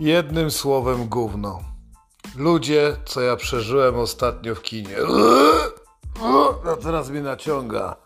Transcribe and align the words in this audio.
Jednym 0.00 0.50
słowem 0.50 1.08
gówno. 1.08 1.60
Ludzie, 2.36 2.96
co 3.04 3.20
ja 3.20 3.36
przeżyłem 3.36 3.98
ostatnio 3.98 4.54
w 4.54 4.62
kinie. 4.62 4.96
No 6.64 6.76
teraz 6.82 7.10
mnie 7.10 7.20
naciąga. 7.22 7.96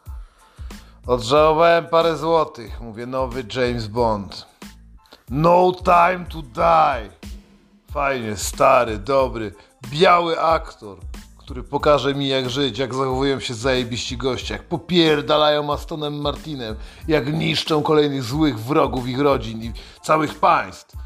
Odżałowałem 1.06 1.86
parę 1.86 2.16
złotych. 2.16 2.80
Mówię, 2.80 3.06
nowy 3.06 3.44
James 3.54 3.86
Bond. 3.86 4.46
No 5.30 5.72
time 5.84 6.26
to 6.28 6.42
die. 6.42 7.10
Fajnie, 7.92 8.36
stary, 8.36 8.98
dobry, 8.98 9.54
biały 9.90 10.40
aktor, 10.40 10.98
który 11.38 11.62
pokaże 11.62 12.14
mi 12.14 12.28
jak 12.28 12.50
żyć, 12.50 12.78
jak 12.78 12.94
zachowują 12.94 13.40
się 13.40 13.54
zajebiści 13.54 14.16
goście, 14.16 14.54
jak 14.54 14.62
popierdalają 14.62 15.72
Astonem 15.72 16.20
Martinem, 16.20 16.76
jak 17.08 17.32
niszczą 17.32 17.82
kolejnych 17.82 18.22
złych 18.22 18.60
wrogów 18.60 19.08
ich 19.08 19.20
rodzin 19.20 19.62
i 19.62 19.72
całych 20.02 20.34
państw. 20.34 21.02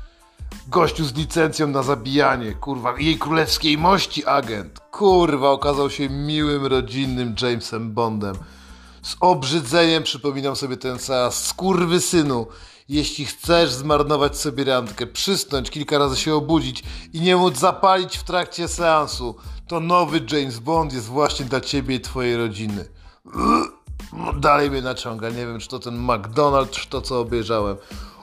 Gościu 0.68 1.04
z 1.04 1.14
licencją 1.14 1.66
na 1.66 1.82
zabijanie, 1.82 2.54
kurwa, 2.54 2.98
jej 2.98 3.18
królewskiej 3.18 3.78
mości 3.78 4.26
agent. 4.26 4.80
Kurwa, 4.90 5.50
okazał 5.50 5.90
się 5.90 6.08
miłym, 6.08 6.66
rodzinnym 6.66 7.34
Jamesem 7.42 7.92
Bondem. 7.92 8.36
Z 9.02 9.16
obrzydzeniem 9.20 10.02
przypominam 10.02 10.56
sobie 10.56 10.76
ten 10.76 10.98
seans. 10.98 11.34
Skurwy 11.34 12.00
synu, 12.00 12.46
jeśli 12.88 13.24
chcesz 13.24 13.72
zmarnować 13.72 14.38
sobie 14.38 14.64
randkę, 14.64 15.06
przysnąć, 15.06 15.70
kilka 15.70 15.98
razy 15.98 16.16
się 16.16 16.34
obudzić 16.34 16.82
i 17.12 17.20
nie 17.20 17.36
móc 17.36 17.58
zapalić 17.58 18.16
w 18.16 18.24
trakcie 18.24 18.68
seansu, 18.68 19.36
to 19.68 19.80
nowy 19.80 20.20
James 20.32 20.58
Bond 20.58 20.92
jest 20.92 21.06
właśnie 21.06 21.44
dla 21.44 21.60
ciebie 21.60 21.94
i 21.94 22.00
twojej 22.00 22.36
rodziny. 22.36 22.84
Dalej 24.40 24.70
mnie 24.70 24.82
naciąga. 24.82 25.28
Nie 25.28 25.46
wiem, 25.46 25.58
czy 25.58 25.68
to 25.68 25.78
ten 25.78 26.06
McDonald's, 26.06 26.70
czy 26.70 26.88
to, 26.88 27.02
co 27.02 27.20
obejrzałem. 27.20 27.76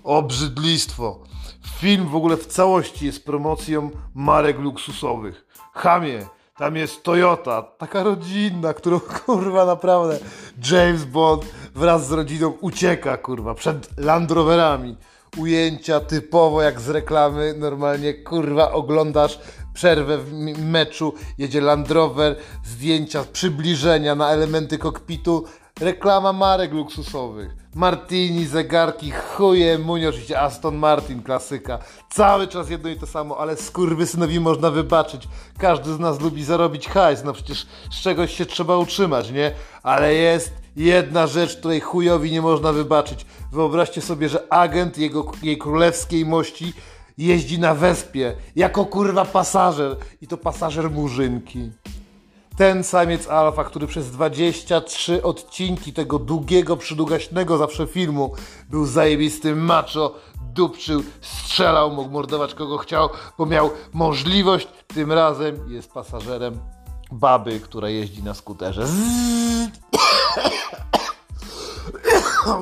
Obrzydlistwo. 0.03 1.19
Film 1.67 2.08
w 2.08 2.16
ogóle 2.16 2.38
w 2.38 2.45
całości 2.45 3.06
jest 3.06 3.25
promocją 3.25 3.89
marek 4.16 4.59
luksusowych. 4.59 5.45
Chamie, 5.73 6.25
tam 6.58 6.75
jest 6.75 7.03
Toyota, 7.03 7.61
taka 7.61 8.03
rodzinna, 8.03 8.73
którą 8.73 9.00
kurwa 9.25 9.66
naprawdę 9.66 10.19
James 10.72 11.06
Bond 11.06 11.45
wraz 11.75 12.08
z 12.08 12.11
rodziną 12.11 12.50
ucieka 12.61 13.17
kurwa 13.17 13.53
przed 13.53 13.97
Land 13.97 14.31
Roverami. 14.31 14.97
Ujęcia 15.38 16.00
typowo 16.00 16.61
jak 16.61 16.81
z 16.81 16.89
reklamy, 16.89 17.53
normalnie 17.58 18.14
kurwa 18.14 18.72
oglądasz 18.72 19.39
przerwę 19.73 20.17
w 20.17 20.34
meczu, 20.66 21.14
jedzie 21.38 21.61
Land 21.61 21.91
Rover, 21.91 22.36
zdjęcia, 22.64 23.23
przybliżenia 23.34 24.16
na 24.16 24.30
elementy 24.30 24.78
kokpitu, 24.78 25.45
reklama 25.79 26.33
marek 26.33 26.73
luksusowych. 26.73 27.55
Martini, 27.75 28.45
zegarki, 28.45 29.11
chuje, 29.11 29.77
munie, 29.77 30.09
oczywiście 30.09 30.41
Aston 30.41 30.75
Martin, 30.75 31.23
klasyka. 31.23 31.79
Cały 32.09 32.47
czas 32.47 32.69
jedno 32.69 32.89
i 32.89 32.95
to 32.95 33.07
samo, 33.07 33.38
ale 33.38 33.57
skurwysynowi 33.57 34.39
można 34.39 34.71
wybaczyć. 34.71 35.27
Każdy 35.57 35.94
z 35.94 35.99
nas 35.99 36.21
lubi 36.21 36.44
zarobić 36.44 36.88
hajs, 36.88 37.23
no 37.23 37.33
przecież 37.33 37.67
z 37.91 38.01
czegoś 38.01 38.33
się 38.33 38.45
trzeba 38.45 38.77
utrzymać, 38.77 39.31
nie? 39.31 39.51
Ale 39.83 40.13
jest 40.13 40.53
jedna 40.75 41.28
rzecz, 41.28 41.57
której 41.57 41.81
chujowi 41.81 42.31
nie 42.31 42.41
można 42.41 42.73
wybaczyć. 42.73 43.25
Wyobraźcie 43.51 44.01
sobie, 44.01 44.29
że 44.29 44.53
agent 44.53 44.97
jego, 44.97 45.31
jej 45.44 45.57
królewskiej 45.57 46.25
mości 46.25 46.73
jeździ 47.17 47.59
na 47.59 47.75
wespie 47.75 48.35
jako 48.56 48.85
kurwa 48.85 49.25
pasażer 49.25 49.97
i 50.22 50.28
to 50.28 50.38
pasażer 50.38 50.91
murzynki 50.91 51.72
ten 52.58 52.84
samiec 52.84 53.28
alfa, 53.28 53.64
który 53.64 53.88
przez 53.88 54.12
23 54.12 55.24
odcinki 55.24 55.94
tego 55.94 56.19
długiego, 56.19 56.78
przydługaśnego 56.78 57.58
zawsze 57.58 57.88
filmu 57.88 58.34
był 58.69 58.86
zajebistym 58.86 59.66
macho, 59.66 60.16
dupczył, 60.53 61.03
strzelał, 61.22 61.92
mógł 61.92 62.09
mordować 62.09 62.53
kogo 62.53 62.78
chciał, 62.78 63.09
bo 63.38 63.46
miał 63.46 63.69
możliwość, 63.94 64.68
tym 64.88 65.12
razem 65.12 65.72
jest 65.72 65.92
pasażerem 65.92 66.59
baby, 67.12 67.59
która 67.59 67.90
jeździ 67.90 68.24
na 68.24 68.34
skuterze. 68.34 68.88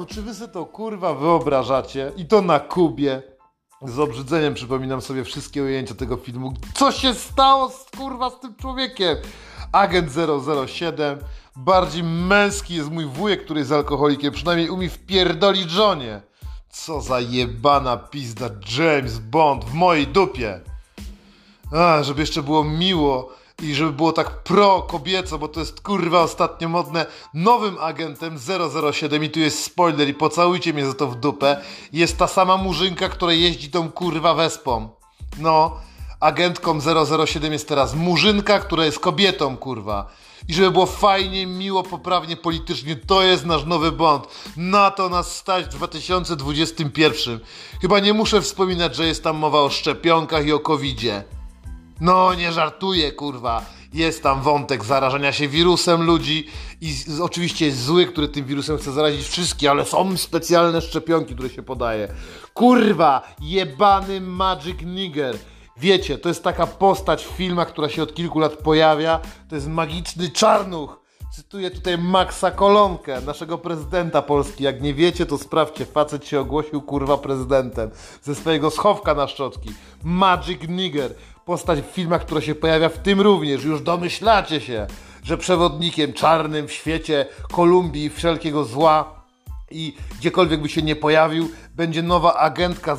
Czy 0.10 0.22
wy 0.22 0.34
sobie 0.34 0.54
to 0.54 0.66
kurwa 0.66 1.14
wyobrażacie? 1.14 2.12
I 2.18 2.26
to 2.26 2.42
na 2.42 2.60
Kubie. 2.60 3.22
Z 3.82 4.00
obrzydzeniem 4.00 4.54
przypominam 4.54 5.02
sobie 5.02 5.24
wszystkie 5.24 5.64
ujęcia 5.64 5.96
tego 5.96 6.18
filmu. 6.18 6.54
Co 6.74 6.92
się 6.92 7.14
stało 7.14 7.70
z 7.70 7.98
kurwa 7.98 8.30
z 8.30 8.40
tym 8.40 8.56
człowiekiem? 8.56 9.18
Agent 9.72 10.12
007. 10.68 11.20
Bardziej 11.56 12.04
męski 12.04 12.76
jest 12.76 12.92
mój 12.92 13.06
wujek, 13.06 13.46
który 13.46 13.60
jest 13.60 13.72
alkoholikiem. 13.72 14.34
Przynajmniej 14.34 14.70
umie 14.70 14.90
wpierdolić 14.90 15.70
żonie. 15.70 16.22
Co 16.70 17.02
za 17.02 17.20
jebana 17.20 17.98
pizda 17.98 18.50
James 18.78 19.20
Bond 19.20 19.66
w 19.66 19.74
mojej 19.74 20.08
dupie. 20.08 20.60
A, 21.72 22.04
żeby 22.04 22.22
jeszcze 22.22 22.44
było 22.44 22.64
miło 22.64 23.34
i 23.62 23.76
żeby 23.76 23.92
było 23.92 24.12
tak 24.12 24.44
pro 24.44 24.82
kobieco, 24.82 25.38
bo 25.40 25.48
to 25.48 25.60
jest 25.60 25.82
kurwa 25.82 26.22
ostatnio 26.22 26.70
modne, 26.70 27.06
nowym 27.34 27.78
agentem 27.80 28.38
007 28.94 29.24
i 29.24 29.30
tu 29.30 29.40
jest 29.40 29.64
spoiler 29.64 30.10
i 30.10 30.14
pocałujcie 30.14 30.74
mnie 30.74 30.86
za 30.86 30.94
to 30.94 31.08
w 31.08 31.16
dupę, 31.16 31.62
jest 31.94 32.18
ta 32.18 32.28
sama 32.28 32.58
murzynka, 32.58 33.10
która 33.10 33.34
jeździ 33.34 33.70
tą 33.70 33.92
kurwa 33.92 34.34
wespą. 34.34 34.90
No, 35.40 35.78
agentką 36.22 36.80
007 37.26 37.54
jest 37.54 37.68
teraz 37.68 37.96
murzynka, 37.96 38.60
która 38.60 38.86
jest 38.86 39.00
kobietą, 39.00 39.58
kurwa. 39.58 40.12
I 40.48 40.54
żeby 40.54 40.72
było 40.72 40.86
fajnie, 40.86 41.48
miło, 41.48 41.84
poprawnie, 41.84 42.38
politycznie, 42.38 42.96
to 42.96 43.22
jest 43.22 43.46
nasz 43.46 43.66
nowy 43.66 43.92
Bond. 43.92 44.28
Na 44.58 44.92
to 44.92 45.10
nas 45.10 45.36
stać 45.36 45.66
w 45.66 45.70
2021. 45.70 47.40
Chyba 47.82 48.00
nie 48.00 48.14
muszę 48.14 48.42
wspominać, 48.42 48.96
że 48.96 49.06
jest 49.06 49.24
tam 49.24 49.38
mowa 49.38 49.62
o 49.62 49.70
szczepionkach 49.70 50.46
i 50.46 50.54
o 50.54 50.60
covidzie. 50.60 51.24
No, 52.02 52.34
nie 52.34 52.52
żartuję, 52.52 53.12
kurwa. 53.12 53.66
Jest 53.94 54.24
tam 54.24 54.42
wątek 54.42 54.86
zarażania 54.86 55.32
się 55.32 55.48
wirusem 55.48 56.04
ludzi 56.04 56.48
i 56.82 56.94
z, 56.94 57.20
oczywiście 57.20 57.66
jest 57.66 57.84
zły, 57.84 58.06
który 58.06 58.28
tym 58.28 58.46
wirusem 58.46 58.78
chce 58.78 58.92
zarazić 58.92 59.28
wszystkich, 59.28 59.70
ale 59.70 59.86
są 59.86 60.18
specjalne 60.18 60.82
szczepionki, 60.82 61.34
które 61.34 61.50
się 61.50 61.64
podaje. 61.64 62.14
Kurwa, 62.54 63.22
jebany 63.42 64.22
Magic 64.22 64.82
Nigger. 64.86 65.38
Wiecie, 65.82 66.18
to 66.18 66.30
jest 66.30 66.44
taka 66.44 66.68
postać 66.68 67.26
w 67.26 67.30
filmach, 67.30 67.68
która 67.68 67.90
się 67.90 68.04
od 68.04 68.14
kilku 68.14 68.40
lat 68.40 68.56
pojawia. 68.56 69.20
To 69.50 69.56
jest 69.56 69.68
magiczny 69.68 70.30
czarnuch. 70.30 71.00
Cytuję 71.36 71.72
tutaj 71.72 71.98
Maxa 71.98 72.52
Kolonkę, 72.52 73.22
naszego 73.22 73.58
prezydenta 73.58 74.22
Polski. 74.22 74.64
Jak 74.64 74.82
nie 74.82 74.94
wiecie, 74.94 75.26
to 75.26 75.38
sprawdźcie. 75.38 75.86
Facet 75.86 76.26
się 76.26 76.40
ogłosił 76.40 76.82
kurwa 76.82 77.18
prezydentem 77.18 77.92
ze 78.22 78.36
swojego 78.36 78.72
schowka 78.72 79.14
na 79.14 79.28
szczotki. 79.28 79.70
Magic 80.04 80.62
Nigger. 80.68 81.14
Postać 81.46 81.80
w 81.82 81.86
filmach, 81.86 82.22
która 82.22 82.42
się 82.42 82.56
pojawia 82.56 82.90
w 82.90 82.98
tym 82.98 83.22
również. 83.22 83.64
Już 83.64 83.82
domyślacie 83.82 84.62
się, 84.62 84.88
że 85.24 85.38
przewodnikiem 85.38 86.14
czarnym 86.14 86.68
w 86.68 86.72
świecie 86.72 87.26
Kolumbii 87.52 88.10
wszelkiego 88.10 88.66
zła 88.66 89.22
i 89.72 89.94
gdziekolwiek 90.20 90.62
by 90.62 90.70
się 90.70 90.82
nie 90.82 90.96
pojawił, 90.96 91.50
będzie 91.76 92.04
nowa 92.04 92.34
agentka 92.34 92.98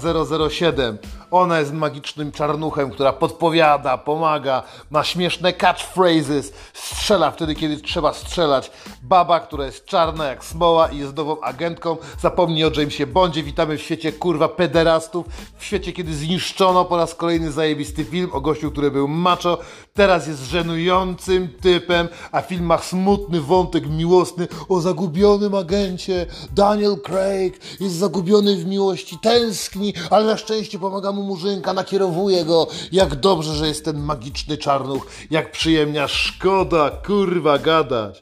007. 0.50 0.98
Ona 1.30 1.60
jest 1.60 1.72
magicznym 1.72 2.32
czarnuchem, 2.32 2.90
która 2.90 3.12
podpowiada, 3.12 3.98
pomaga, 3.98 4.62
ma 4.90 5.04
śmieszne 5.04 5.52
catchphrases, 5.52 6.52
strzela 6.72 7.30
wtedy, 7.30 7.54
kiedy 7.54 7.76
trzeba 7.76 8.12
strzelać. 8.12 8.70
Baba, 9.02 9.40
która 9.40 9.66
jest 9.66 9.84
czarna 9.84 10.24
jak 10.24 10.44
smoła 10.44 10.88
i 10.88 10.98
jest 10.98 11.16
nową 11.16 11.40
agentką. 11.40 11.96
Zapomnij 12.20 12.64
o 12.64 12.70
Jamesie 12.76 13.06
Bondzie. 13.06 13.42
Witamy 13.42 13.78
w 13.78 13.82
świecie 13.82 14.12
kurwa 14.12 14.48
pederastów. 14.48 15.26
W 15.56 15.64
świecie, 15.64 15.92
kiedy 15.92 16.14
zniszczono 16.14 16.84
po 16.84 16.96
raz 16.96 17.14
kolejny 17.14 17.52
zajebisty 17.52 18.04
film 18.04 18.30
o 18.32 18.40
gościu, 18.40 18.70
który 18.70 18.90
był 18.90 19.08
macho. 19.08 19.58
Teraz 19.94 20.26
jest 20.26 20.42
żenującym 20.42 21.48
typem, 21.60 22.08
a 22.32 22.42
w 22.42 22.46
filmach 22.46 22.84
smutny 22.84 23.40
wątek 23.40 23.88
miłosny 23.88 24.48
o 24.68 24.80
zagubionym 24.80 25.54
agencie. 25.54 26.26
Daniel 26.52 26.96
Craig 27.04 27.80
jest 27.80 27.94
zagubiony 27.94 28.61
w 28.62 28.66
miłości, 28.66 29.18
tęskni, 29.18 29.94
ale 30.10 30.26
na 30.26 30.36
szczęście 30.36 30.78
pomaga 30.78 31.12
mu 31.12 31.22
murzynka, 31.22 31.72
nakierowuje 31.72 32.44
go. 32.44 32.66
Jak 32.92 33.14
dobrze, 33.14 33.54
że 33.54 33.68
jest 33.68 33.84
ten 33.84 34.00
magiczny 34.00 34.58
czarnuch, 34.58 35.06
jak 35.30 35.52
przyjemnia, 35.52 36.08
szkoda, 36.08 36.90
kurwa, 36.90 37.58
gadać. 37.58 38.20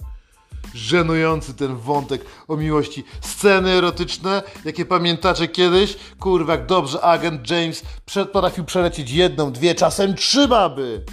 Żenujący 0.74 1.54
ten 1.54 1.76
wątek 1.76 2.24
o 2.48 2.56
miłości. 2.56 3.04
Sceny 3.20 3.70
erotyczne, 3.70 4.42
jakie 4.64 4.84
pamiętacie 4.84 5.48
kiedyś? 5.48 5.96
Kurwa, 6.18 6.52
jak 6.52 6.66
dobrze 6.66 7.00
agent 7.00 7.50
James 7.50 7.82
potrafił 8.32 8.64
przelecieć 8.64 9.10
jedną, 9.10 9.52
dwie, 9.52 9.74
czasem 9.74 10.14
trzy 10.14 10.48
baby 10.48 11.04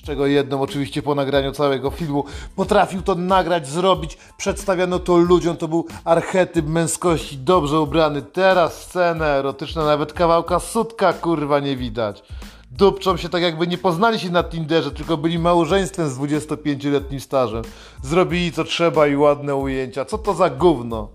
z 0.00 0.02
czego 0.02 0.26
jedną 0.26 0.62
oczywiście 0.62 1.02
po 1.02 1.14
nagraniu 1.14 1.52
całego 1.52 1.90
filmu. 1.90 2.24
Potrafił 2.56 3.02
to 3.02 3.14
nagrać, 3.14 3.68
zrobić, 3.68 4.18
przedstawiano 4.36 4.98
to 4.98 5.16
ludziom, 5.16 5.56
to 5.56 5.68
był 5.68 5.86
archetyp 6.04 6.66
męskości, 6.66 7.38
dobrze 7.38 7.80
ubrany. 7.80 8.22
Teraz 8.22 8.82
scena 8.82 9.26
erotyczna, 9.26 9.84
nawet 9.84 10.12
kawałka 10.12 10.60
sutka 10.60 11.12
kurwa 11.12 11.60
nie 11.60 11.76
widać. 11.76 12.22
Dupczą 12.70 13.16
się 13.16 13.28
tak 13.28 13.42
jakby 13.42 13.66
nie 13.66 13.78
poznali 13.78 14.20
się 14.20 14.30
na 14.30 14.44
Tinderze, 14.44 14.90
tylko 14.90 15.16
byli 15.16 15.38
małżeństwem 15.38 16.10
z 16.10 16.18
25-letnim 16.18 17.20
stażem. 17.20 17.62
Zrobili 18.02 18.52
co 18.52 18.64
trzeba 18.64 19.06
i 19.06 19.16
ładne 19.16 19.54
ujęcia. 19.54 20.04
Co 20.04 20.18
to 20.18 20.34
za 20.34 20.50
gówno? 20.50 21.08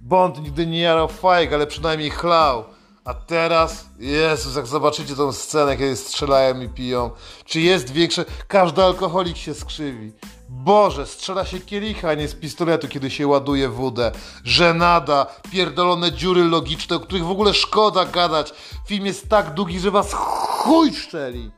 Bond 0.00 0.42
nigdy 0.42 0.66
nie 0.66 0.80
jarał 0.80 1.08
fajek, 1.08 1.52
ale 1.52 1.66
przynajmniej 1.66 2.10
chlał. 2.10 2.64
A 3.04 3.14
teraz, 3.14 3.84
Jezus, 3.98 4.56
jak 4.56 4.66
zobaczycie 4.66 5.16
tą 5.16 5.32
scenę, 5.32 5.76
kiedy 5.76 5.96
strzelają 5.96 6.60
i 6.60 6.68
piją, 6.68 7.10
czy 7.44 7.60
jest 7.60 7.90
większe... 7.90 8.24
Każdy 8.48 8.82
alkoholik 8.82 9.36
się 9.36 9.54
skrzywi. 9.54 10.12
Boże, 10.48 11.06
strzela 11.06 11.44
się 11.44 11.60
kielicha, 11.60 12.08
a 12.08 12.14
nie 12.14 12.28
z 12.28 12.34
pistoletu, 12.34 12.88
kiedy 12.88 13.10
się 13.10 13.26
ładuje 13.26 13.68
wódę. 13.68 14.12
Żenada, 14.44 15.26
pierdolone 15.52 16.12
dziury 16.12 16.44
logiczne, 16.44 16.96
o 16.96 17.00
których 17.00 17.24
w 17.24 17.30
ogóle 17.30 17.54
szkoda 17.54 18.04
gadać. 18.04 18.52
Film 18.86 19.06
jest 19.06 19.28
tak 19.28 19.54
długi, 19.54 19.80
że 19.80 19.90
was 19.90 20.12
chuj 20.12 20.94
szczeli. 20.94 21.50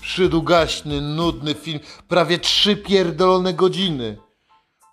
Przydługaśny, 0.00 1.00
nudny 1.00 1.54
film, 1.54 1.80
prawie 2.08 2.38
trzy 2.38 2.76
pierdolone 2.76 3.54
godziny. 3.54 4.18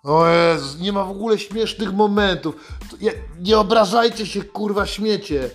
O 0.04 0.26
Jezus, 0.26 0.78
nie 0.78 0.92
ma 0.92 1.04
w 1.04 1.10
ogóle 1.10 1.38
śmiesznych 1.38 1.92
momentów. 1.92 2.54
Nie 3.38 3.58
obrażajcie 3.58 4.26
się, 4.26 4.42
kurwa, 4.42 4.86
śmiecie. 4.86 5.50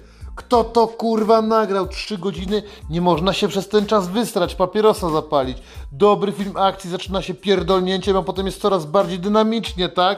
Kto 0.46 0.64
to 0.64 0.88
kurwa 0.88 1.42
nagrał? 1.42 1.88
Trzy 1.88 2.18
godziny? 2.18 2.64
Nie 2.90 3.02
można 3.02 3.34
się 3.34 3.48
przez 3.48 3.68
ten 3.68 3.86
czas 3.86 4.08
wystrać, 4.08 4.56
papierosa 4.56 5.10
zapalić. 5.10 5.58
Dobry 5.92 6.32
film 6.32 6.58
akcji 6.58 6.90
zaczyna 6.90 7.22
się 7.22 7.34
pierdolnięciem, 7.34 8.18
a 8.18 8.22
potem 8.22 8.46
jest 8.46 8.62
coraz 8.62 8.86
bardziej 8.86 9.20
dynamicznie, 9.20 9.90
tak? 9.90 10.18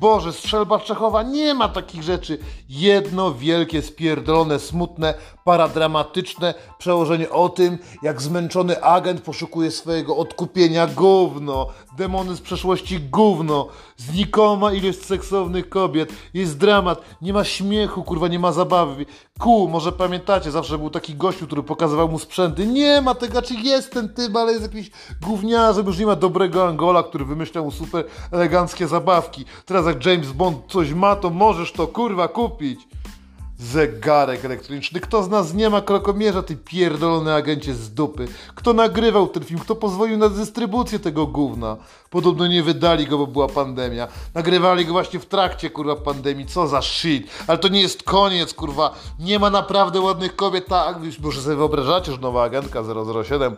Boże, 0.00 0.32
strzelba 0.32 0.80
Czechowa, 0.80 1.22
nie 1.22 1.54
ma 1.54 1.68
takich 1.68 2.02
rzeczy. 2.02 2.38
Jedno 2.68 3.34
wielkie, 3.34 3.82
spierdolone, 3.82 4.58
smutne, 4.58 5.14
paradramatyczne 5.44 6.54
przełożenie 6.78 7.30
o 7.30 7.48
tym, 7.48 7.78
jak 8.02 8.22
zmęczony 8.22 8.82
agent 8.82 9.20
poszukuje 9.20 9.70
swojego 9.70 10.16
odkupienia 10.16 10.86
gówno. 10.86 11.66
Demony 11.96 12.36
z 12.36 12.40
przeszłości 12.40 13.00
gówno. 13.00 13.68
Znikoma 13.96 14.72
ilość 14.72 15.04
seksownych 15.04 15.68
kobiet. 15.68 16.12
Jest 16.34 16.58
dramat. 16.58 17.00
Nie 17.22 17.32
ma 17.32 17.44
śmiechu, 17.44 18.02
kurwa, 18.02 18.28
nie 18.28 18.38
ma 18.38 18.52
zabawy. 18.52 19.06
Ku, 19.38 19.68
może 19.68 19.92
pamiętacie, 19.92 20.50
zawsze 20.50 20.78
był 20.78 20.90
taki 20.90 21.14
gościu, 21.14 21.46
który 21.46 21.62
pokazywał 21.62 22.08
mu 22.08 22.18
sprzęty. 22.18 22.66
Nie 22.66 23.00
ma 23.00 23.14
tego, 23.14 23.42
czy 23.42 23.54
jest 23.54 23.92
ten 23.92 24.08
typ, 24.08 24.36
ale 24.36 24.52
jest 24.52 24.62
jakiś 24.62 24.90
gówniarzem, 25.22 25.86
już 25.86 25.98
nie 25.98 26.06
ma 26.06 26.16
dobrego 26.16 26.68
Angola, 26.68 27.02
który 27.02 27.24
wymyślał 27.24 27.64
mu 27.64 27.70
super 27.70 28.04
eleganckie 28.32 28.86
zabawki. 28.86 29.44
Teraz 29.66 29.86
jak 29.86 30.06
James 30.06 30.32
Bond 30.32 30.58
coś 30.68 30.92
ma, 30.92 31.16
to 31.16 31.30
możesz 31.30 31.72
to 31.72 31.86
kurwa 31.86 32.28
kupić. 32.28 32.80
Zegarek 33.58 34.44
elektroniczny. 34.44 35.00
Kto 35.00 35.22
z 35.22 35.28
nas 35.28 35.54
nie 35.54 35.70
ma 35.70 35.82
krokomierza, 35.82 36.42
ty 36.42 36.56
pierdolony 36.56 37.34
agencie 37.34 37.74
z 37.74 37.94
dupy? 37.94 38.28
Kto 38.54 38.72
nagrywał 38.72 39.28
ten 39.28 39.44
film? 39.44 39.60
Kto 39.60 39.76
pozwolił 39.76 40.18
na 40.18 40.28
dystrybucję 40.28 40.98
tego 40.98 41.26
gówna? 41.26 41.76
Podobno 42.10 42.46
nie 42.46 42.62
wydali 42.62 43.06
go, 43.06 43.18
bo 43.18 43.26
była 43.26 43.48
pandemia. 43.48 44.08
Nagrywali 44.34 44.86
go 44.86 44.92
właśnie 44.92 45.20
w 45.20 45.26
trakcie, 45.26 45.70
kurwa, 45.70 45.96
pandemii. 45.96 46.46
Co 46.46 46.68
za 46.68 46.82
shit. 46.82 47.30
Ale 47.46 47.58
to 47.58 47.68
nie 47.68 47.80
jest 47.80 48.02
koniec, 48.02 48.54
kurwa. 48.54 48.94
Nie 49.18 49.38
ma 49.38 49.50
naprawdę 49.50 50.00
ładnych 50.00 50.36
kobiet. 50.36 50.66
Tak, 50.66 50.96
może 51.22 51.42
sobie 51.42 51.56
wyobrażacie, 51.56 52.12
że 52.12 52.18
nowa 52.18 52.42
agentka 52.42 52.82
007 53.24 53.56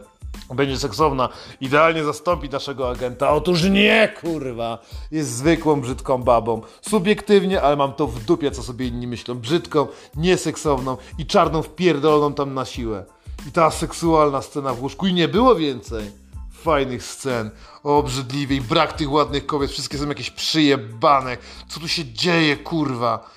będzie 0.54 0.78
seksowna, 0.78 1.28
idealnie 1.60 2.04
zastąpi 2.04 2.48
naszego 2.48 2.90
agenta. 2.90 3.31
Otóż 3.31 3.64
nie, 3.64 4.12
kurwa! 4.20 4.78
Jest 5.10 5.31
zwykłą, 5.31 5.81
brzydką 5.81 6.22
babą. 6.22 6.60
Subiektywnie, 6.81 7.62
ale 7.62 7.76
mam 7.76 7.93
to 7.93 8.06
w 8.06 8.25
dupie, 8.25 8.50
co 8.50 8.62
sobie 8.62 8.87
inni 8.87 9.06
myślą. 9.06 9.34
Brzydką, 9.34 9.86
nieseksowną 10.17 10.97
i 11.19 11.27
czarną 11.27 11.62
wpierdoloną 11.62 12.35
tam 12.35 12.55
na 12.55 12.65
siłę. 12.65 13.05
I 13.49 13.53
ta 13.53 13.71
seksualna 13.71 14.43
scena 14.43 14.75
w 14.75 14.83
łóżku 14.83 15.06
i 15.06 15.15
nie 15.15 15.29
było 15.29 15.55
więcej 15.55 16.11
fajnych 16.67 17.03
scen, 17.05 17.50
obrzydliwej, 17.83 18.61
brak 18.61 18.93
tych 18.93 19.12
ładnych 19.12 19.47
kobiet, 19.47 19.71
wszystkie 19.71 19.99
są 19.99 20.09
jakieś 20.09 20.31
przyjebane. 20.31 21.37
Co 21.69 21.81
tu 21.81 21.88
się 21.88 22.05
dzieje, 22.05 22.56
kurwa? 22.56 23.31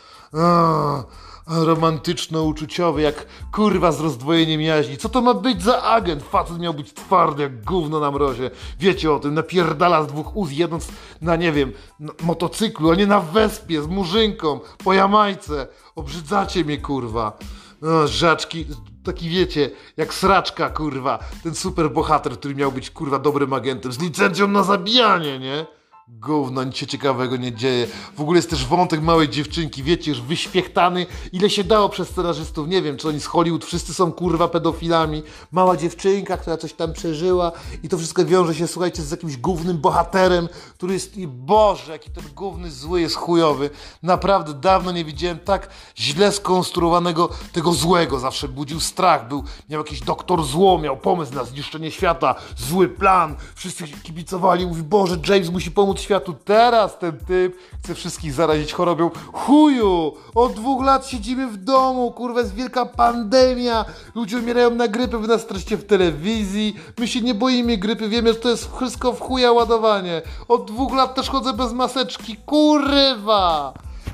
Romantyczno-uczuciowy, 1.50 3.02
jak 3.02 3.26
kurwa 3.52 3.92
z 3.92 4.02
rozdwojeniem 4.02 4.62
jaźni. 4.62 4.98
Co 4.98 5.10
to 5.10 5.22
ma 5.22 5.34
być 5.34 5.64
za 5.64 5.84
agent? 5.84 6.24
Facet 6.24 6.60
miał 6.60 6.74
być 6.74 6.94
twardy 6.94 7.44
jak 7.44 7.64
gówno 7.64 8.00
na 8.00 8.12
mrozie. 8.12 8.52
Wiecie 8.80 9.12
o 9.12 9.20
tym, 9.20 9.34
napierdala 9.34 10.04
z 10.04 10.08
dwóch 10.08 10.36
uz 10.36 10.52
jedąc 10.52 10.88
na, 11.22 11.36
nie 11.36 11.52
wiem, 11.52 11.72
na 12.00 12.14
motocyklu, 12.24 12.92
a 12.92 12.96
nie 12.96 13.08
na 13.08 13.20
wespie 13.20 13.82
z 13.82 13.88
murzynką, 13.88 14.60
po 14.84 14.94
Jamajce. 14.94 15.68
Obrzydzacie 15.96 16.64
mnie, 16.64 16.78
kurwa. 16.78 17.38
No, 17.82 18.08
żaczki, 18.08 18.66
taki 19.04 19.30
wiecie, 19.30 19.72
jak 19.98 20.14
sraczka, 20.14 20.70
kurwa. 20.70 21.20
Ten 21.44 21.56
super 21.56 21.92
bohater, 21.92 22.34
który 22.34 22.56
miał 22.56 22.72
być, 22.72 22.92
kurwa, 22.92 23.20
dobrym 23.20 23.54
agentem, 23.54 23.92
z 23.92 24.00
licencją 24.00 24.48
na 24.48 24.64
zabijanie, 24.64 25.40
nie? 25.40 25.79
Gówno, 26.12 26.64
nic 26.64 26.76
się 26.76 26.88
ciekawego 26.88 27.38
nie 27.38 27.54
dzieje. 27.54 27.88
W 28.18 28.22
ogóle 28.22 28.38
jest 28.38 28.50
też 28.50 28.66
wątek 28.66 29.02
małej 29.02 29.30
dziewczynki, 29.30 29.84
wiecie, 29.84 30.12
już 30.12 30.22
wyświechtany. 30.22 31.06
Ile 31.32 31.50
się 31.50 31.64
dało 31.64 31.90
przez 31.90 32.10
scenarzystów, 32.10 32.68
nie 32.68 32.82
wiem, 32.82 32.98
czy 32.98 33.08
oni 33.08 33.20
z 33.20 33.26
Hollywood 33.26 33.66
wszyscy 33.66 33.94
są 33.94 34.12
kurwa 34.12 34.48
pedofilami. 34.48 35.24
Mała 35.52 35.78
dziewczynka, 35.78 36.38
która 36.38 36.58
coś 36.58 36.74
tam 36.74 36.94
przeżyła 36.94 37.52
i 37.84 37.90
to 37.90 37.98
wszystko 37.98 38.26
wiąże 38.26 38.56
się, 38.56 38.68
słuchajcie, 38.68 39.02
z 39.02 39.12
jakimś 39.12 39.38
głównym 39.38 39.78
bohaterem, 39.78 40.50
który 40.74 40.94
jest, 40.94 41.18
i 41.18 41.28
Boże, 41.28 41.92
jaki 41.92 42.12
ten 42.12 42.24
główny 42.36 42.72
zły 42.72 43.02
jest 43.02 43.16
chujowy. 43.16 43.70
Naprawdę 44.04 44.54
dawno 44.54 44.92
nie 44.92 45.06
widziałem 45.06 45.40
tak 45.40 45.70
źle 45.98 46.32
skonstruowanego 46.32 47.30
tego 47.52 47.74
złego. 47.74 48.20
Zawsze 48.20 48.48
budził 48.48 48.80
strach, 48.80 49.28
był, 49.28 49.44
miał 49.70 49.82
jakiś 49.82 50.02
doktor 50.02 50.44
zło, 50.44 50.80
miał 50.80 50.98
pomysł 50.98 51.36
na 51.36 51.44
zniszczenie 51.44 51.92
świata, 51.92 52.36
zły 52.58 52.88
plan. 52.88 53.36
Wszyscy 53.56 53.88
kibicowali, 53.88 54.66
mówi, 54.68 54.84
Boże, 54.84 55.18
James 55.28 55.50
musi 55.50 55.72
pomóc 55.72 55.99
światu. 56.00 56.34
Teraz 56.46 57.00
ten 57.00 57.18
typ 57.18 57.58
chce 57.84 57.96
wszystkich 57.96 58.34
zarazić 58.34 58.74
chorobą. 58.74 59.10
Chuju! 59.34 60.14
Od 60.36 60.54
dwóch 60.54 60.86
lat 60.86 61.08
siedzimy 61.08 61.48
w 61.48 61.58
domu, 61.58 62.12
kurwa, 62.12 62.40
jest 62.40 62.56
wielka 62.56 62.86
pandemia. 62.86 63.86
Ludzie 64.16 64.38
umierają 64.38 64.70
na 64.70 64.88
grypę, 64.88 65.18
wy 65.18 65.28
nas 65.28 65.46
treście 65.46 65.78
w 65.78 65.86
telewizji. 65.86 66.76
My 67.00 67.08
się 67.08 67.22
nie 67.22 67.34
boimy 67.34 67.78
grypy, 67.78 68.10
wiemy, 68.10 68.34
że 68.34 68.40
to 68.40 68.50
jest 68.50 68.76
wszystko 68.76 69.14
w 69.14 69.20
chuja 69.20 69.52
ładowanie. 69.52 70.22
Od 70.48 70.72
dwóch 70.72 70.96
lat 70.96 71.16
też 71.16 71.30
chodzę 71.30 71.54
bez 71.54 71.74
maseczki. 71.74 72.38
Kurwa! 72.46 73.74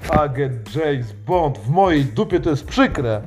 Agent 0.09 0.75
James 0.75 1.13
Bond 1.27 1.57
w 1.57 1.69
mojej 1.69 2.05
dupie 2.05 2.39
to 2.39 2.49
jest 2.49 2.65
przykre. 2.65 3.21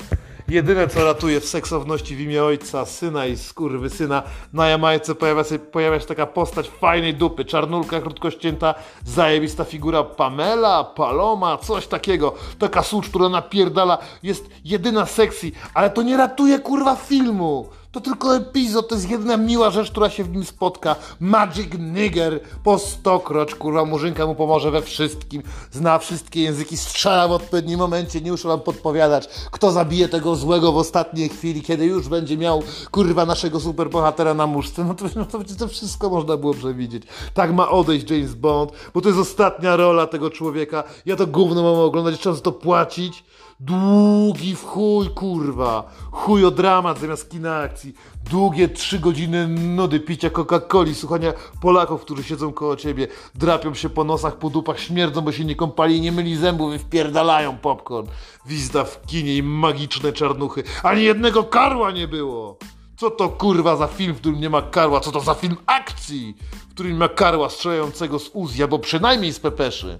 Jedyne 0.48 0.88
co 0.88 1.04
ratuje 1.04 1.40
w 1.40 1.44
seksowności 1.44 2.16
w 2.16 2.20
imię 2.20 2.44
ojca, 2.44 2.86
syna 2.86 3.26
i 3.26 3.36
skurwy 3.36 3.90
syna 3.90 4.22
na 4.52 4.68
Jamajce 4.68 5.14
pojawia 5.14 5.44
się, 5.44 5.58
pojawia 5.58 6.00
się 6.00 6.06
taka 6.06 6.26
postać 6.26 6.68
fajnej 6.68 7.14
dupy, 7.14 7.44
czarnulka, 7.44 8.00
krótkościęta, 8.00 8.74
zajebista 9.04 9.64
figura 9.64 10.04
Pamela, 10.04 10.84
Paloma, 10.84 11.58
coś 11.58 11.86
takiego. 11.86 12.34
Taka 12.58 12.82
sucz, 12.82 13.08
która 13.08 13.28
napierdala, 13.28 13.98
jest 14.22 14.50
jedyna 14.64 15.06
sexy, 15.06 15.52
ale 15.74 15.90
to 15.90 16.02
nie 16.02 16.16
ratuje 16.16 16.58
kurwa 16.58 16.96
filmu. 16.96 17.68
To 17.92 18.00
tylko 18.00 18.36
epizod, 18.36 18.88
to 18.88 18.94
jest 18.94 19.10
jedna 19.10 19.36
miła 19.36 19.70
rzecz, 19.70 19.90
która 19.90 20.10
się 20.10 20.24
w 20.24 20.32
nim 20.32 20.44
spotka. 20.44 20.96
Magic 21.20 21.68
Nigger 21.78 22.40
po 22.64 22.78
stokroć, 22.78 23.54
kurwa, 23.54 23.84
murzynka 23.84 24.26
mu 24.26 24.34
pomoże 24.34 24.70
we 24.70 24.82
wszystkim. 24.82 25.42
Zna 25.70 25.98
wszystkie 25.98 26.42
języki, 26.42 26.76
strzela 26.76 27.28
w 27.28 27.32
odpowiednim 27.32 27.78
momencie, 27.78 28.20
nie 28.20 28.30
muszę 28.30 28.48
wam 28.48 28.60
podpowiadać, 28.60 29.28
kto 29.50 29.72
zabije 29.72 30.08
tego 30.08 30.36
złego 30.36 30.72
w 30.72 30.76
ostatniej 30.76 31.28
chwili, 31.28 31.62
kiedy 31.62 31.86
już 31.86 32.08
będzie 32.08 32.36
miał, 32.36 32.62
kurwa, 32.90 33.26
naszego 33.26 33.60
superbohatera 33.60 34.34
na 34.34 34.46
muszce. 34.46 34.84
No 34.84 34.94
to, 34.94 35.04
no 35.16 35.24
to, 35.24 35.38
to 35.58 35.68
wszystko 35.68 36.10
można 36.10 36.36
było 36.36 36.54
przewidzieć. 36.54 37.02
Tak 37.34 37.52
ma 37.52 37.68
odejść 37.68 38.10
James 38.10 38.34
Bond, 38.34 38.72
bo 38.94 39.00
to 39.00 39.08
jest 39.08 39.20
ostatnia 39.20 39.76
rola 39.76 40.06
tego 40.06 40.30
człowieka. 40.30 40.84
Ja 41.06 41.16
to 41.16 41.26
gówno 41.26 41.62
mam 41.62 41.74
oglądać, 41.74 42.20
trzeba 42.20 42.34
za 42.34 42.42
to 42.42 42.52
płacić. 42.52 43.24
Długi 43.60 44.56
w 44.56 44.64
chuj, 44.64 45.10
kurwa. 45.10 45.90
Chuj 46.10 46.44
o 46.44 46.50
dramat 46.50 47.00
zamiast 47.00 47.30
kina 47.30 47.56
akcji. 47.56 47.94
Długie 48.30 48.68
trzy 48.68 48.98
godziny 48.98 49.48
nudy, 49.48 50.00
picia 50.00 50.30
Coca-Coli, 50.30 50.94
słuchania 50.94 51.32
Polaków, 51.60 52.00
którzy 52.00 52.24
siedzą 52.24 52.52
koło 52.52 52.76
ciebie, 52.76 53.08
drapią 53.34 53.74
się 53.74 53.90
po 53.90 54.04
nosach, 54.04 54.36
po 54.36 54.50
dupach, 54.50 54.80
śmierdzą, 54.80 55.20
bo 55.20 55.32
się 55.32 55.44
nie 55.44 55.56
kąpali, 55.56 56.00
nie 56.00 56.12
myli 56.12 56.36
zębów 56.36 56.74
i 56.74 56.78
wpierdalają 56.78 57.58
popcorn. 57.58 58.08
Wizda 58.46 58.84
w 58.84 59.06
kinie 59.06 59.36
i 59.36 59.42
magiczne 59.42 60.12
czarnuchy. 60.12 60.62
Ani 60.82 61.02
jednego 61.02 61.44
karła 61.44 61.90
nie 61.90 62.08
było. 62.08 62.58
Co 62.96 63.10
to 63.10 63.28
kurwa 63.28 63.76
za 63.76 63.86
film, 63.86 64.14
w 64.14 64.20
którym 64.20 64.40
nie 64.40 64.50
ma 64.50 64.62
karła? 64.62 65.00
Co 65.00 65.12
to 65.12 65.20
za 65.20 65.34
film 65.34 65.56
akcji, 65.66 66.36
w 66.70 66.74
którym 66.74 66.92
nie 66.92 66.98
ma 66.98 67.08
karła 67.08 67.50
strzelającego 67.50 68.18
z 68.18 68.30
Uzi, 68.32 68.62
albo 68.62 68.78
przynajmniej 68.78 69.32
z 69.32 69.40
pepeszy? 69.40 69.98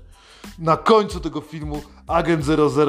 Na 0.59 0.77
końcu 0.77 1.21
tego 1.21 1.41
filmu 1.41 1.83
agent 2.07 2.45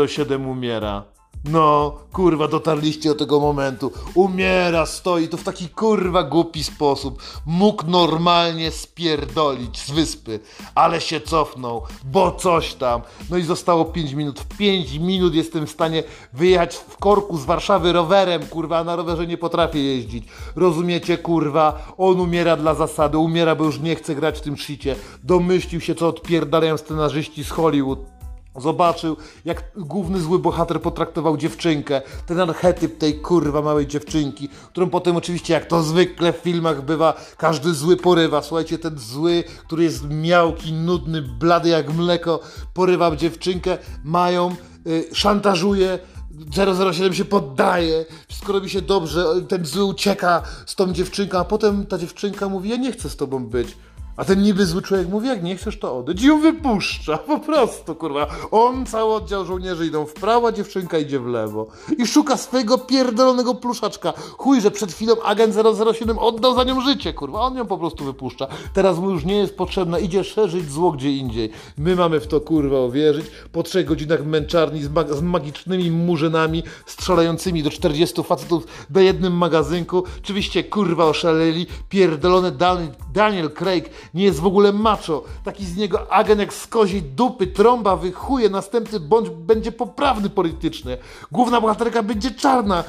007 0.08 0.48
umiera. 0.48 1.04
No, 1.46 1.98
kurwa, 2.14 2.48
dotarliście 2.48 3.10
do 3.10 3.16
tego 3.16 3.40
momentu. 3.40 3.92
Umiera, 4.16 4.86
stoi, 4.86 5.28
to 5.28 5.38
w 5.38 5.44
taki 5.44 5.70
kurwa 5.70 6.24
głupi 6.24 6.64
sposób. 6.64 7.24
Mógł 7.46 7.88
normalnie 7.88 8.72
spierdolić 8.72 9.80
z 9.80 9.92
wyspy, 9.92 10.40
ale 10.76 11.02
się 11.02 11.22
cofnął, 11.22 11.82
bo 12.04 12.32
coś 12.32 12.74
tam. 12.74 13.02
No 13.30 13.38
i 13.38 13.44
zostało 13.44 13.86
5 13.86 14.14
minut. 14.14 14.40
W 14.40 14.58
5 14.58 14.98
minut 14.98 15.36
jestem 15.36 15.68
w 15.68 15.72
stanie 15.72 16.04
wyjechać 16.34 16.76
w 16.76 16.98
korku 16.98 17.38
z 17.38 17.46
Warszawy 17.46 17.94
rowerem, 17.94 18.46
kurwa, 18.46 18.78
a 18.80 18.84
na 18.84 18.96
rowerze 18.96 19.28
nie 19.28 19.38
potrafię 19.38 19.84
jeździć. 19.84 20.24
Rozumiecie, 20.56 21.18
kurwa? 21.18 21.94
On 21.98 22.20
umiera 22.20 22.58
dla 22.58 22.76
zasady, 22.76 23.18
umiera, 23.18 23.56
bo 23.56 23.64
już 23.66 23.80
nie 23.80 23.96
chce 23.96 24.16
grać 24.16 24.38
w 24.38 24.42
tym 24.42 24.58
shicie. 24.58 24.96
Domyślił 25.24 25.82
się, 25.82 25.96
co 25.96 26.08
odpierdalają 26.08 26.78
scenarzyści 26.78 27.44
z 27.44 27.50
Hollywood 27.50 28.19
Zobaczył, 28.62 29.18
jak 29.46 29.72
główny 29.78 30.22
zły 30.22 30.40
bohater 30.40 30.82
potraktował 30.82 31.38
dziewczynkę, 31.38 32.02
ten 32.26 32.40
archetyp 32.40 32.98
tej 32.98 33.20
kurwa 33.22 33.62
małej 33.62 33.88
dziewczynki, 33.88 34.50
którą 34.70 34.90
potem 34.90 35.16
oczywiście, 35.16 35.54
jak 35.54 35.66
to 35.66 35.84
zwykle 35.84 36.34
w 36.34 36.38
filmach 36.38 36.86
bywa, 36.86 37.14
każdy 37.38 37.74
zły 37.74 37.98
porywa. 37.98 38.42
Słuchajcie, 38.42 38.78
ten 38.78 38.98
zły, 38.98 39.44
który 39.66 39.84
jest 39.84 40.10
miałki, 40.10 40.74
nudny, 40.74 41.22
blady 41.22 41.70
jak 41.70 41.94
mleko, 41.94 42.40
porywa 42.74 43.16
dziewczynkę, 43.16 43.78
mają, 44.04 44.56
y, 44.88 45.10
szantażuje, 45.14 46.00
007 46.92 47.14
się 47.14 47.26
poddaje, 47.26 48.06
wszystko 48.28 48.54
robi 48.54 48.70
się 48.70 48.82
dobrze, 48.82 49.26
ten 49.48 49.66
zły 49.66 49.84
ucieka 49.84 50.42
z 50.66 50.76
tą 50.76 50.94
dziewczynką, 50.94 51.38
a 51.38 51.46
potem 51.46 51.86
ta 51.86 51.98
dziewczynka 51.98 52.50
mówi, 52.50 52.70
ja 52.70 52.76
nie 52.76 52.92
chcę 52.92 53.10
z 53.10 53.16
tobą 53.16 53.46
być. 53.46 53.78
A 54.20 54.26
ten 54.26 54.42
niby 54.42 54.66
zły 54.66 54.82
człowiek 54.82 55.10
mówi, 55.10 55.28
jak 55.28 55.44
nie 55.44 55.56
chcesz, 55.56 55.80
to 55.80 55.98
odejdź. 55.98 56.22
I 56.22 56.28
ją 56.28 56.42
wypuszcza, 56.42 57.18
po 57.18 57.40
prostu, 57.40 57.96
kurwa. 57.96 58.28
On, 58.52 58.86
cały 58.86 59.14
oddział 59.14 59.46
żołnierzy 59.46 59.86
idą 59.86 60.06
w 60.06 60.14
prawo, 60.14 60.48
a 60.48 60.52
dziewczynka 60.52 60.98
idzie 60.98 61.20
w 61.20 61.28
lewo. 61.28 61.68
I 61.98 62.08
szuka 62.08 62.38
swojego 62.38 62.78
pierdolonego 62.78 63.56
pluszaczka. 63.56 64.14
Chuj, 64.38 64.62
że 64.62 64.72
przed 64.72 64.92
chwilą 64.92 65.22
agent 65.24 65.56
007 65.94 66.20
oddał 66.20 66.56
za 66.56 66.64
nią 66.64 66.82
życie, 66.82 67.14
kurwa. 67.14 67.42
On 67.42 67.58
ją 67.58 67.66
po 67.66 67.78
prostu 67.78 68.06
wypuszcza. 68.06 68.48
Teraz 68.74 68.98
mu 68.98 69.10
już 69.10 69.26
nie 69.26 69.38
jest 69.38 69.58
potrzebna, 69.58 70.00
idzie 70.00 70.24
szerzyć 70.24 70.72
zło 70.72 70.92
gdzie 70.92 71.12
indziej. 71.12 71.50
My 71.78 71.96
mamy 71.96 72.20
w 72.20 72.28
to, 72.28 72.42
kurwa, 72.42 72.80
uwierzyć. 72.80 73.26
Po 73.52 73.64
trzech 73.64 73.86
godzinach 73.86 74.26
męczarni 74.26 74.84
z, 74.84 74.90
z 75.18 75.22
magicznymi 75.22 75.92
murzynami, 75.92 76.64
strzelającymi 76.86 77.64
do 77.64 77.70
40 77.70 78.24
facetów 78.24 78.68
do 78.90 79.00
jednym 79.00 79.34
magazynku. 79.38 80.04
Oczywiście, 80.24 80.64
kurwa, 80.64 81.06
oszaleli. 81.06 81.68
Pierdolony 81.90 82.52
Daniel 83.14 83.52
Craig 83.52 83.90
nie 84.14 84.24
jest 84.24 84.40
w 84.40 84.46
ogóle 84.46 84.74
macho. 84.74 85.24
Taki 85.44 85.66
z 85.66 85.78
niego 85.78 86.12
agent 86.12 86.40
jak 86.40 86.54
z 86.54 86.68
dupy, 87.16 87.48
trąba, 87.48 87.96
wychuje, 87.96 88.50
następny 88.50 89.00
bądź 89.00 89.30
będzie 89.30 89.72
poprawny 89.72 90.30
politycznie. 90.30 90.98
Główna 91.32 91.62
bohaterka 91.62 92.04
będzie 92.04 92.32
czarna. 92.32 92.84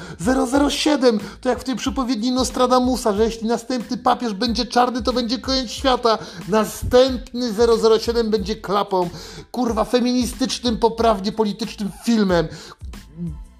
007 0.69 1.19
to 1.41 1.49
jak 1.49 1.59
w 1.59 1.63
tej 1.63 1.75
przypowiedni 1.75 2.31
Nostradamusa, 2.31 3.13
że 3.13 3.23
jeśli 3.23 3.47
następny 3.47 3.97
papież 3.97 4.33
będzie 4.33 4.65
czarny, 4.65 5.01
to 5.01 5.13
będzie 5.13 5.37
koniec 5.39 5.71
świata. 5.71 6.17
Następny 6.47 7.53
007 7.99 8.29
będzie 8.29 8.55
klapą. 8.55 9.09
Kurwa, 9.51 9.83
feministycznym, 9.83 10.77
poprawnie 10.77 11.31
politycznym 11.31 11.91
filmem. 12.05 12.47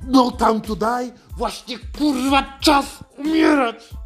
No 0.08 0.32
time 0.32 0.62
to 0.62 0.75
die? 0.75 1.12
Właśnie 1.38 1.77
kurwa 1.98 2.44
czas 2.60 2.86
umierać! 3.18 4.00